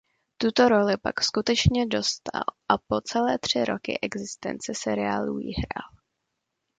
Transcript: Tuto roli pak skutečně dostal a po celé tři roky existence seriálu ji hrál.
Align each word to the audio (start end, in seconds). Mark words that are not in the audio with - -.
Tuto 0.37 0.67
roli 0.69 0.97
pak 0.97 1.21
skutečně 1.23 1.85
dostal 1.85 2.43
a 2.69 2.77
po 2.77 3.01
celé 3.01 3.39
tři 3.39 3.65
roky 3.65 3.99
existence 4.01 4.73
seriálu 4.75 5.39
ji 5.39 5.51
hrál. 5.51 6.01